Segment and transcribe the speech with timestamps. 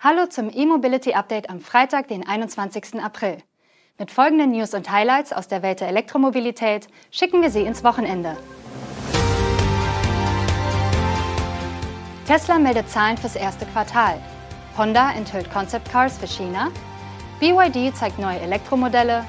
[0.00, 3.02] Hallo zum E-Mobility Update am Freitag, den 21.
[3.02, 3.38] April.
[3.98, 8.36] Mit folgenden News und Highlights aus der Welt der Elektromobilität schicken wir Sie ins Wochenende.
[12.28, 14.22] Tesla meldet Zahlen fürs erste Quartal.
[14.76, 16.70] Honda enthüllt Concept Cars für China.
[17.40, 19.24] BYD zeigt neue Elektromodelle.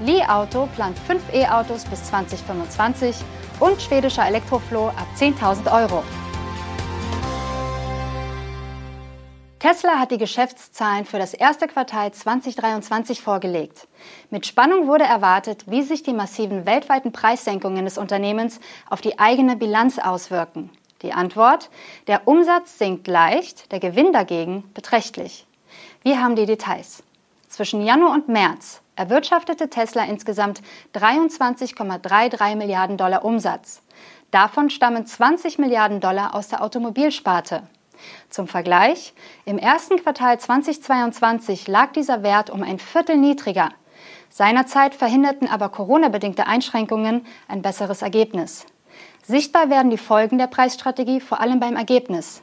[0.00, 3.16] Li Auto plant fünf E-Autos bis 2025
[3.60, 6.02] und schwedischer Elektrofloh ab 10.000 Euro.
[9.66, 13.88] Tesla hat die Geschäftszahlen für das erste Quartal 2023 vorgelegt.
[14.30, 19.56] Mit Spannung wurde erwartet, wie sich die massiven weltweiten Preissenkungen des Unternehmens auf die eigene
[19.56, 20.70] Bilanz auswirken.
[21.02, 21.68] Die Antwort?
[22.06, 25.48] Der Umsatz sinkt leicht, der Gewinn dagegen beträchtlich.
[26.04, 27.02] Wir haben die Details.
[27.48, 30.62] Zwischen Januar und März erwirtschaftete Tesla insgesamt
[30.94, 33.82] 23,33 Milliarden Dollar Umsatz.
[34.30, 37.64] Davon stammen 20 Milliarden Dollar aus der Automobilsparte.
[38.30, 43.70] Zum Vergleich, im ersten Quartal 2022 lag dieser Wert um ein Viertel niedriger.
[44.30, 48.66] Seinerzeit verhinderten aber Corona-bedingte Einschränkungen ein besseres Ergebnis.
[49.22, 52.42] Sichtbar werden die Folgen der Preisstrategie vor allem beim Ergebnis.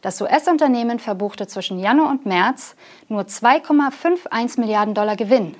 [0.00, 2.76] Das US-Unternehmen verbuchte zwischen Januar und März
[3.08, 5.56] nur 2,51 Milliarden Dollar Gewinn.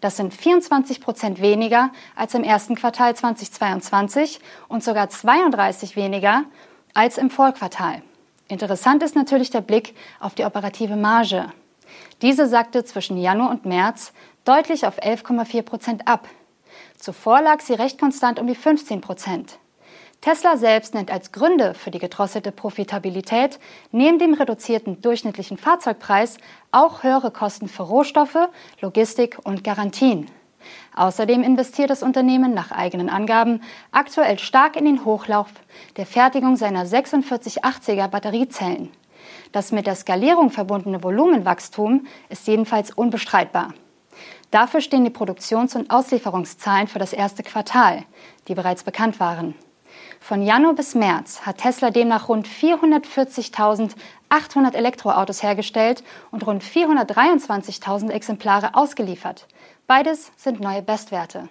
[0.00, 6.44] Das sind 24 Prozent weniger als im ersten Quartal 2022 und sogar 32 weniger
[6.94, 8.02] als im Vorquartal.
[8.48, 11.52] Interessant ist natürlich der Blick auf die operative Marge.
[12.22, 14.12] Diese sackte zwischen Januar und März
[14.44, 16.26] deutlich auf 11,4 Prozent ab.
[16.96, 19.58] Zuvor lag sie recht konstant um die 15 Prozent.
[20.20, 23.60] Tesla selbst nennt als Gründe für die gedrosselte Profitabilität
[23.92, 26.38] neben dem reduzierten durchschnittlichen Fahrzeugpreis
[26.72, 28.48] auch höhere Kosten für Rohstoffe,
[28.80, 30.28] Logistik und Garantien.
[30.94, 33.60] Außerdem investiert das Unternehmen nach eigenen Angaben
[33.92, 35.48] aktuell stark in den Hochlauf
[35.96, 38.90] der Fertigung seiner 4680er Batteriezellen.
[39.52, 43.74] Das mit der Skalierung verbundene Volumenwachstum ist jedenfalls unbestreitbar.
[44.50, 48.04] Dafür stehen die Produktions- und Auslieferungszahlen für das erste Quartal,
[48.48, 49.54] die bereits bekannt waren.
[50.20, 58.74] Von Januar bis März hat Tesla demnach rund 440.800 Elektroautos hergestellt und rund 423.000 Exemplare
[58.74, 59.46] ausgeliefert.
[59.86, 61.48] Beides sind neue Bestwerte.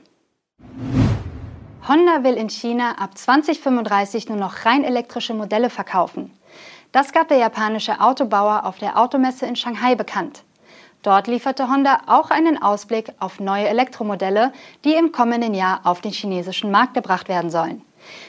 [1.88, 6.34] Honda will in China ab 2035 nur noch rein elektrische Modelle verkaufen.
[6.92, 10.44] Das gab der japanische Autobauer auf der Automesse in Shanghai bekannt.
[11.04, 14.52] Dort lieferte Honda auch einen Ausblick auf neue Elektromodelle,
[14.84, 17.82] die im kommenden Jahr auf den chinesischen Markt gebracht werden sollen.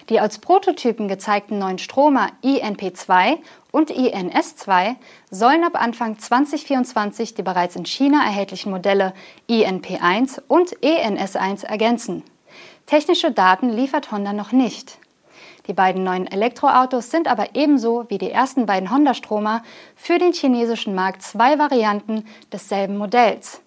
[0.09, 3.39] Die als Prototypen gezeigten neuen Stromer INP2
[3.71, 4.97] und INS2
[5.31, 9.15] sollen ab Anfang 2024 die bereits in China erhältlichen Modelle
[9.49, 12.22] INP1 und ENS1 ergänzen.
[12.87, 14.99] Technische Daten liefert Honda noch nicht.
[15.67, 19.62] Die beiden neuen Elektroautos sind aber ebenso wie die ersten beiden Honda-Stromer
[19.94, 23.61] für den chinesischen Markt zwei Varianten desselben Modells.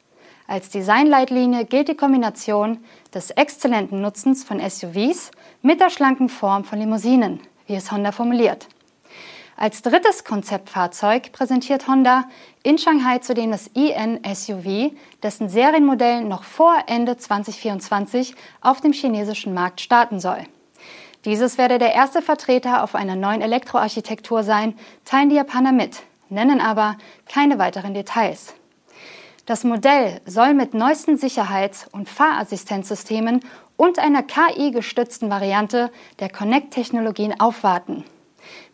[0.48, 2.84] Als Designleitlinie gilt die Kombination
[3.14, 8.68] des exzellenten Nutzens von SUVs mit der schlanken Form von Limousinen, wie es Honda formuliert.
[9.58, 12.26] Als drittes Konzeptfahrzeug präsentiert Honda
[12.64, 19.82] in Shanghai zudem das IN-SUV, dessen Serienmodell noch vor Ende 2024 auf dem chinesischen Markt
[19.82, 20.40] starten soll.
[21.26, 24.74] Dieses werde der erste Vertreter auf einer neuen Elektroarchitektur sein,
[25.06, 28.56] teilen die Japaner mit, nennen aber keine weiteren Details.
[29.52, 33.42] Das Modell soll mit neuesten Sicherheits- und Fahrassistenzsystemen
[33.76, 35.92] und einer KI-gestützten Variante
[36.22, 38.06] der Connect-Technologien aufwarten.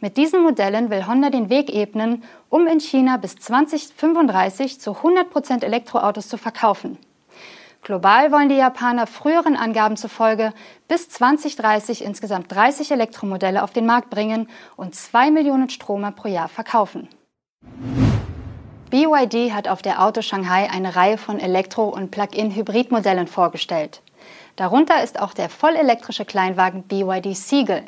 [0.01, 5.63] Mit diesen Modellen will Honda den Weg ebnen, um in China bis 2035 zu 100%
[5.63, 6.99] Elektroautos zu verkaufen.
[7.81, 10.53] Global wollen die Japaner früheren Angaben zufolge
[10.87, 16.49] bis 2030 insgesamt 30 Elektromodelle auf den Markt bringen und 2 Millionen Stromer pro Jahr
[16.49, 17.09] verkaufen.
[18.89, 24.01] BYD hat auf der Auto Shanghai eine Reihe von Elektro- und Plug-in-Hybridmodellen vorgestellt.
[24.55, 27.83] Darunter ist auch der vollelektrische Kleinwagen BYD Siegel,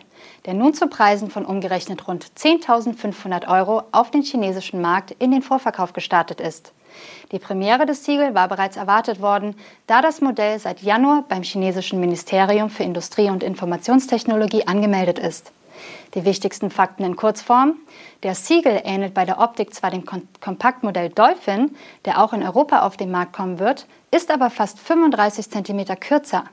[0.45, 5.41] der nun zu Preisen von umgerechnet rund 10.500 Euro auf den chinesischen Markt in den
[5.41, 6.73] Vorverkauf gestartet ist.
[7.31, 9.55] Die Premiere des Siegel war bereits erwartet worden,
[9.87, 15.53] da das Modell seit Januar beim chinesischen Ministerium für Industrie und Informationstechnologie angemeldet ist.
[16.13, 17.75] Die wichtigsten Fakten in Kurzform.
[18.23, 20.03] Der Siegel ähnelt bei der Optik zwar dem
[20.39, 25.49] Kompaktmodell Dolphin, der auch in Europa auf den Markt kommen wird, ist aber fast 35
[25.49, 26.45] cm kürzer.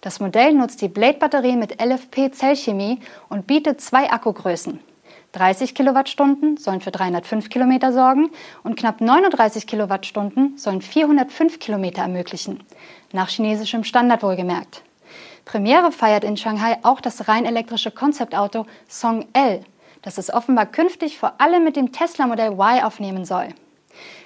[0.00, 4.80] Das Modell nutzt die Blade-Batterie mit LFP-Zellchemie und bietet zwei Akkugrößen.
[5.32, 8.30] 30 Kilowattstunden sollen für 305 Kilometer sorgen
[8.62, 12.60] und knapp 39 Kilowattstunden sollen 405 Kilometer ermöglichen.
[13.12, 14.82] Nach chinesischem Standard wohlgemerkt.
[15.48, 19.64] Premiere feiert in Shanghai auch das rein elektrische Konzeptauto Song L,
[20.02, 23.48] das es offenbar künftig vor allem mit dem Tesla Modell Y aufnehmen soll.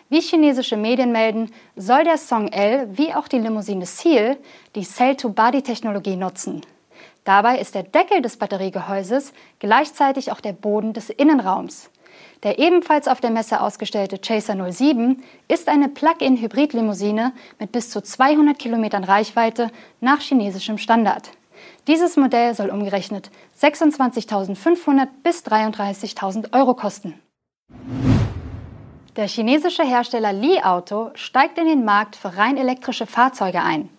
[0.09, 4.37] Wie chinesische Medien melden, soll der Song L wie auch die Limousine Seal
[4.75, 6.63] die Cell-to-Body-Technologie nutzen.
[7.23, 11.89] Dabei ist der Deckel des Batteriegehäuses gleichzeitig auch der Boden des Innenraums.
[12.43, 18.59] Der ebenfalls auf der Messe ausgestellte Chaser 07 ist eine Plug-in-Hybrid-Limousine mit bis zu 200
[18.59, 19.71] Kilometern Reichweite
[20.01, 21.31] nach chinesischem Standard.
[21.87, 23.31] Dieses Modell soll umgerechnet
[23.61, 27.21] 26.500 bis 33.000 Euro kosten.
[29.17, 33.91] Der chinesische Hersteller Li Auto steigt in den Markt für rein elektrische Fahrzeuge ein.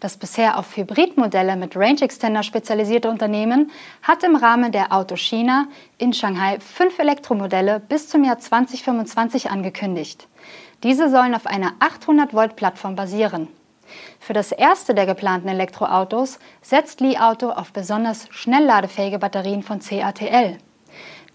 [0.00, 3.70] Das bisher auf Hybridmodelle mit Range Extender spezialisierte Unternehmen
[4.02, 10.28] hat im Rahmen der Auto China in Shanghai fünf Elektromodelle bis zum Jahr 2025 angekündigt.
[10.82, 13.48] Diese sollen auf einer 800-Volt-Plattform basieren.
[14.18, 20.58] Für das erste der geplanten Elektroautos setzt Li Auto auf besonders schnellladefähige Batterien von CATL.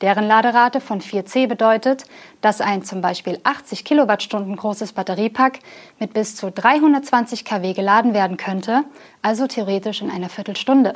[0.01, 2.05] Deren Laderate von 4C bedeutet,
[2.41, 5.59] dass ein zum Beispiel 80 Kilowattstunden großes Batteriepack
[5.99, 8.83] mit bis zu 320 kW geladen werden könnte,
[9.23, 10.93] also theoretisch in einer Viertelstunde.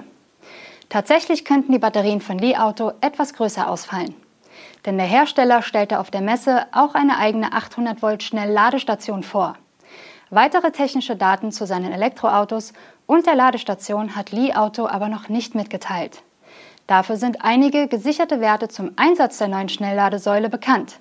[0.89, 4.13] Tatsächlich könnten die Batterien von Li Auto etwas größer ausfallen.
[4.86, 9.56] Denn der Hersteller stellte auf der Messe auch eine eigene 800 Volt Schnellladestation vor.
[10.30, 12.74] Weitere technische Daten zu seinen Elektroautos
[13.07, 16.21] und der Ladestation hat Li Auto aber noch nicht mitgeteilt.
[16.91, 20.99] Dafür sind einige gesicherte Werte zum Einsatz der neuen Schnellladesäule bekannt.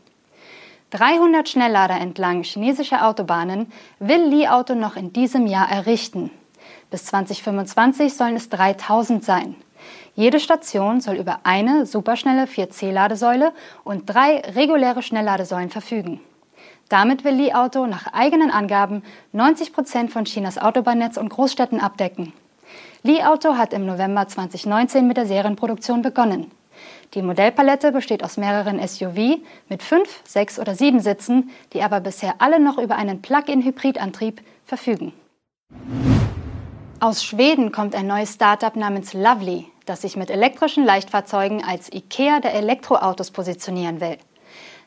[0.90, 6.31] 300 Schnelllader entlang chinesischer Autobahnen will Li Auto noch in diesem Jahr errichten.
[6.92, 9.56] Bis 2025 sollen es 3000 sein.
[10.14, 13.50] Jede Station soll über eine superschnelle 4C-Ladesäule
[13.82, 16.20] und drei reguläre Schnellladesäulen verfügen.
[16.88, 19.02] Damit will Li Auto nach eigenen Angaben
[19.32, 22.32] 90 Prozent von Chinas Autobahnnetz und Großstädten abdecken.
[23.02, 26.50] Li Auto hat im November 2019 mit der Serienproduktion begonnen.
[27.14, 29.38] Die Modellpalette besteht aus mehreren SUV
[29.70, 35.14] mit fünf, sechs oder sieben Sitzen, die aber bisher alle noch über einen Plug-in-Hybridantrieb verfügen.
[37.00, 42.41] Aus Schweden kommt ein neues Startup namens Lovely, das sich mit elektrischen Leichtfahrzeugen als IKEA
[42.41, 44.19] der Elektroautos positionieren will.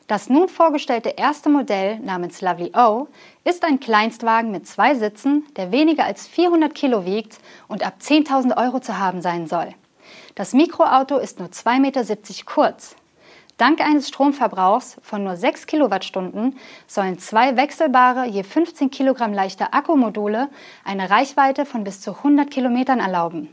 [0.06, 3.08] Das nun vorgestellte erste Modell namens Lovely O
[3.44, 8.56] ist ein Kleinstwagen mit zwei Sitzen, der weniger als 400 Kilo wiegt und ab 10.000
[8.62, 9.68] Euro zu haben sein soll.
[10.34, 12.04] Das Mikroauto ist nur 2,70 Meter
[12.44, 12.96] kurz.
[13.56, 20.48] Dank eines Stromverbrauchs von nur 6 Kilowattstunden sollen zwei wechselbare, je 15 Kilogramm leichte Akkumodule
[20.84, 23.48] eine Reichweite von bis zu 100 Kilometern erlauben.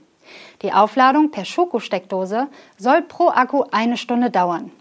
[0.64, 4.72] Die Aufladung per Schokosteckdose soll pro Akku eine Stunde dauern.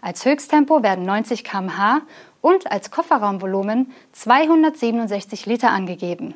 [0.00, 2.02] Als Höchsttempo werden 90 km/h
[2.40, 6.34] und als Kofferraumvolumen 267 Liter angegeben.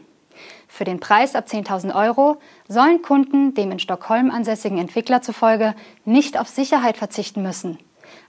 [0.69, 5.75] Für den Preis ab 10.000 Euro sollen Kunden dem in Stockholm ansässigen Entwickler zufolge
[6.05, 7.79] nicht auf Sicherheit verzichten müssen.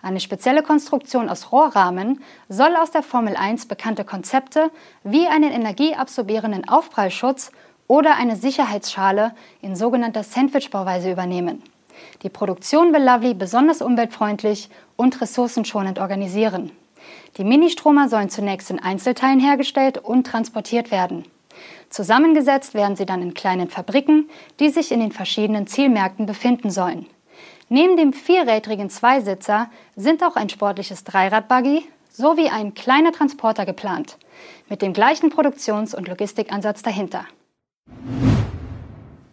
[0.01, 4.71] Eine spezielle Konstruktion aus Rohrrahmen soll aus der Formel 1 bekannte Konzepte
[5.03, 7.51] wie einen energieabsorbierenden Aufprallschutz
[7.87, 11.63] oder eine Sicherheitsschale in sogenannter Sandwich-Bauweise übernehmen.
[12.23, 16.71] Die Produktion will Lovely besonders umweltfreundlich und ressourcenschonend organisieren.
[17.37, 21.25] Die Ministromer sollen zunächst in Einzelteilen hergestellt und transportiert werden.
[21.89, 27.05] Zusammengesetzt werden sie dann in kleinen Fabriken, die sich in den verschiedenen Zielmärkten befinden sollen.
[27.69, 34.17] Neben dem vierrädrigen Zweisitzer sind auch ein sportliches Dreiradbuggy sowie ein kleiner Transporter geplant,
[34.69, 37.25] mit dem gleichen Produktions- und Logistikansatz dahinter.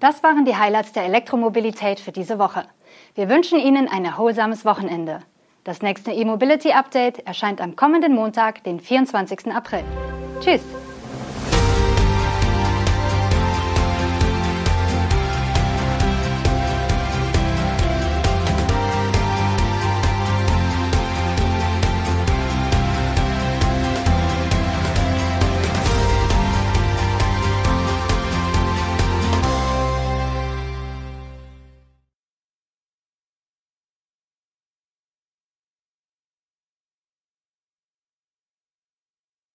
[0.00, 2.64] Das waren die Highlights der Elektromobilität für diese Woche.
[3.14, 5.20] Wir wünschen Ihnen ein erholsames Wochenende.
[5.64, 9.52] Das nächste E-Mobility Update erscheint am kommenden Montag, den 24.
[9.52, 9.82] April.
[10.40, 10.62] Tschüss!